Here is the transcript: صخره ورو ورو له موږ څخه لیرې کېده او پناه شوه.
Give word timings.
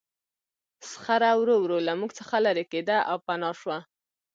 صخره 0.91 1.31
ورو 1.39 1.55
ورو 1.63 1.77
له 1.87 1.93
موږ 1.99 2.11
څخه 2.19 2.35
لیرې 2.45 2.65
کېده 2.71 2.97
او 3.09 3.17
پناه 3.25 3.55
شوه. 3.61 3.77